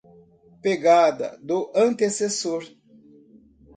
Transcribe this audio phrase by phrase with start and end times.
[0.63, 2.63] Pegada do antecessor